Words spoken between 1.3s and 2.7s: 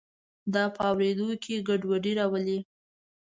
کې ګډوډي راولي.